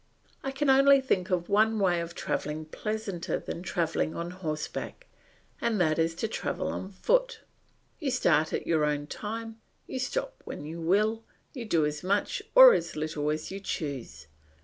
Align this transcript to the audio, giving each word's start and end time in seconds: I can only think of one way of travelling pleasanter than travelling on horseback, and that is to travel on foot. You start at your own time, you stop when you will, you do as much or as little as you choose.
I 0.43 0.49
can 0.49 0.67
only 0.67 0.99
think 0.99 1.29
of 1.29 1.47
one 1.47 1.77
way 1.77 2.01
of 2.01 2.15
travelling 2.15 2.65
pleasanter 2.65 3.37
than 3.37 3.61
travelling 3.61 4.15
on 4.15 4.31
horseback, 4.31 5.05
and 5.61 5.79
that 5.79 5.99
is 5.99 6.15
to 6.15 6.27
travel 6.27 6.69
on 6.69 6.89
foot. 6.89 7.41
You 7.99 8.09
start 8.09 8.51
at 8.51 8.65
your 8.65 8.83
own 8.83 9.05
time, 9.05 9.61
you 9.85 9.99
stop 9.99 10.41
when 10.43 10.65
you 10.65 10.81
will, 10.81 11.23
you 11.53 11.65
do 11.65 11.85
as 11.85 12.01
much 12.03 12.41
or 12.55 12.73
as 12.73 12.95
little 12.95 13.29
as 13.29 13.51
you 13.51 13.59
choose. 13.59 14.25